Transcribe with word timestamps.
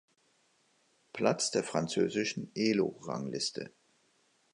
Platz 1.13 1.51
der 1.51 1.63
französischen 1.63 2.49
Elo-Rangliste. 2.55 3.71